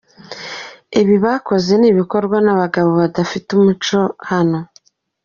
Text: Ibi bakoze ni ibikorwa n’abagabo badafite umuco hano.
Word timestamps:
Ibi 1.01 1.15
bakoze 1.25 1.71
ni 1.77 1.87
ibikorwa 1.91 2.37
n’abagabo 2.45 2.89
badafite 3.01 3.49
umuco 3.57 3.99
hano. 4.29 4.59